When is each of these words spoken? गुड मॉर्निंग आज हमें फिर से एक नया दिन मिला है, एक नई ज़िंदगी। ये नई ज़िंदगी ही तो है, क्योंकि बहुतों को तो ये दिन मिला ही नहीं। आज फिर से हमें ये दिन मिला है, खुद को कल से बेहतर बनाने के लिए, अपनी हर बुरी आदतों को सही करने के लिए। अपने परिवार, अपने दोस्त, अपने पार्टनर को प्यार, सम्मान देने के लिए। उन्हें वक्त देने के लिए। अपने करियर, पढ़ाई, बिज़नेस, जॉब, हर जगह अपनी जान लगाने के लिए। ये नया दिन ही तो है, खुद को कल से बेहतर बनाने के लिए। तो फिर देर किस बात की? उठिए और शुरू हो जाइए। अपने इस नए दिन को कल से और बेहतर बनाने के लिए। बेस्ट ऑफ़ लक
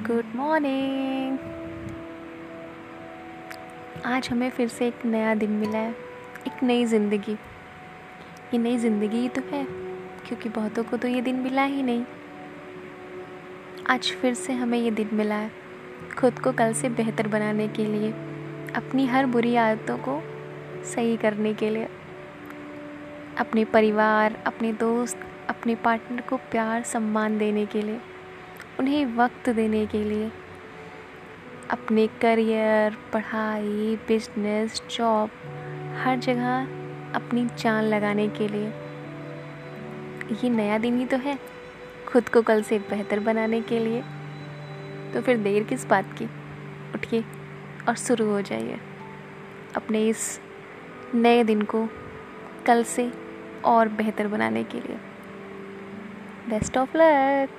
गुड 0.00 0.24
मॉर्निंग 0.36 1.38
आज 4.06 4.28
हमें 4.30 4.48
फिर 4.50 4.68
से 4.68 4.86
एक 4.88 5.04
नया 5.04 5.34
दिन 5.34 5.50
मिला 5.50 5.78
है, 5.78 5.90
एक 6.46 6.62
नई 6.62 6.84
ज़िंदगी। 6.84 7.32
ये 7.32 8.58
नई 8.58 8.78
ज़िंदगी 8.78 9.18
ही 9.18 9.28
तो 9.28 9.42
है, 9.50 9.64
क्योंकि 10.26 10.48
बहुतों 10.48 10.84
को 10.84 10.96
तो 10.96 11.08
ये 11.08 11.20
दिन 11.20 11.36
मिला 11.36 11.64
ही 11.64 11.82
नहीं। 11.82 12.04
आज 13.90 14.10
फिर 14.12 14.34
से 14.34 14.52
हमें 14.52 14.78
ये 14.78 14.90
दिन 14.90 15.08
मिला 15.12 15.34
है, 15.34 15.50
खुद 16.18 16.38
को 16.38 16.52
कल 16.52 16.72
से 16.72 16.88
बेहतर 16.90 17.28
बनाने 17.28 17.68
के 17.68 17.84
लिए, 17.84 18.10
अपनी 18.76 19.06
हर 19.06 19.26
बुरी 19.26 19.54
आदतों 19.58 19.98
को 19.98 20.20
सही 20.94 21.16
करने 21.16 21.54
के 21.54 21.70
लिए। 21.70 21.88
अपने 23.38 23.64
परिवार, 23.64 24.42
अपने 24.46 24.72
दोस्त, 24.72 25.26
अपने 25.48 25.74
पार्टनर 25.74 26.20
को 26.20 26.36
प्यार, 26.36 26.82
सम्मान 26.84 27.38
देने 27.38 27.66
के 27.66 27.82
लिए। 27.82 28.00
उन्हें 28.80 29.16
वक्त 29.16 29.50
देने 29.50 29.86
के 29.86 30.04
लिए। 30.04 30.32
अपने 31.70 32.06
करियर, 32.06 32.96
पढ़ाई, 33.12 33.98
बिज़नेस, 34.08 34.82
जॉब, 34.96 35.30
हर 36.00 36.18
जगह 36.18 36.62
अपनी 37.14 37.46
जान 37.58 37.84
लगाने 37.84 38.28
के 38.28 38.48
लिए। 38.48 38.66
ये 40.32 40.50
नया 40.50 40.78
दिन 40.78 40.98
ही 40.98 41.06
तो 41.06 41.16
है, 41.16 41.38
खुद 42.08 42.28
को 42.28 42.42
कल 42.42 42.62
से 42.62 42.78
बेहतर 42.78 43.20
बनाने 43.20 43.60
के 43.60 43.78
लिए। 43.78 44.02
तो 45.14 45.20
फिर 45.20 45.36
देर 45.36 45.64
किस 45.64 45.86
बात 45.86 46.04
की? 46.18 46.24
उठिए 46.94 47.24
और 47.88 47.94
शुरू 47.94 48.26
हो 48.26 48.42
जाइए। 48.42 48.78
अपने 49.76 50.08
इस 50.08 50.40
नए 51.14 51.44
दिन 51.44 51.62
को 51.62 51.88
कल 52.66 52.84
से 52.84 53.12
और 53.64 53.88
बेहतर 53.88 54.28
बनाने 54.28 54.64
के 54.64 54.78
लिए। 54.78 54.96
बेस्ट 56.48 56.78
ऑफ़ 56.78 56.96
लक 56.96 57.50